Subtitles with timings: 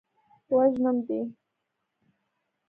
[0.55, 1.19] وژنم دې.